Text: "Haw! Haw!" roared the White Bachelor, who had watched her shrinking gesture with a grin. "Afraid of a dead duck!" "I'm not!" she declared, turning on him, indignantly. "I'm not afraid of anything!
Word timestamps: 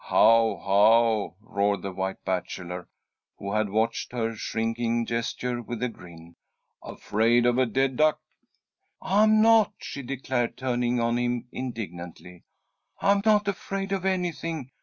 "Haw! 0.03 0.57
Haw!" 0.57 1.35
roared 1.41 1.83
the 1.83 1.91
White 1.91 2.25
Bachelor, 2.25 2.89
who 3.37 3.53
had 3.53 3.69
watched 3.69 4.11
her 4.13 4.35
shrinking 4.35 5.05
gesture 5.05 5.61
with 5.61 5.83
a 5.83 5.89
grin. 5.89 6.35
"Afraid 6.81 7.45
of 7.45 7.59
a 7.59 7.67
dead 7.67 7.97
duck!" 7.97 8.19
"I'm 8.99 9.43
not!" 9.43 9.73
she 9.77 10.01
declared, 10.01 10.57
turning 10.57 10.99
on 10.99 11.19
him, 11.19 11.47
indignantly. 11.51 12.45
"I'm 12.99 13.21
not 13.23 13.47
afraid 13.47 13.91
of 13.91 14.03
anything! 14.03 14.71